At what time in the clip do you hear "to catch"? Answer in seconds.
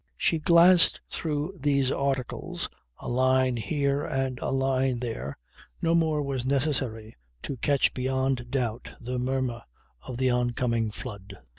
7.43-7.93